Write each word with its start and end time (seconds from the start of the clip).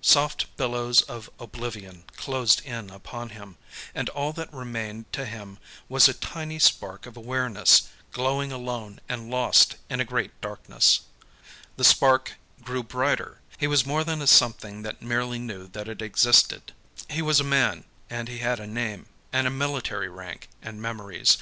Soft 0.00 0.46
billows 0.56 1.02
of 1.02 1.30
oblivion 1.38 2.02
closed 2.16 2.60
in 2.64 2.90
upon 2.90 3.28
him, 3.28 3.56
and 3.94 4.08
all 4.08 4.32
that 4.32 4.52
remained 4.52 5.12
to 5.12 5.24
him 5.24 5.58
was 5.88 6.08
a 6.08 6.12
tiny 6.12 6.58
spark 6.58 7.06
of 7.06 7.16
awareness, 7.16 7.86
glowing 8.10 8.50
alone 8.50 9.00
and 9.08 9.30
lost 9.30 9.76
in 9.88 10.00
a 10.00 10.04
great 10.04 10.40
darkness. 10.40 11.02
The 11.76 11.84
Spark 11.84 12.32
grew 12.64 12.82
brighter. 12.82 13.38
He 13.58 13.68
was 13.68 13.86
more 13.86 14.02
than 14.02 14.20
a 14.20 14.26
something 14.26 14.82
that 14.82 15.02
merely 15.02 15.38
knew 15.38 15.68
that 15.68 15.86
it 15.86 16.02
existed. 16.02 16.72
He 17.08 17.22
was 17.22 17.38
a 17.38 17.44
man, 17.44 17.84
and 18.10 18.26
he 18.28 18.38
had 18.38 18.58
a 18.58 18.66
name, 18.66 19.06
and 19.32 19.46
a 19.46 19.50
military 19.50 20.08
rank, 20.08 20.48
and 20.62 20.82
memories. 20.82 21.38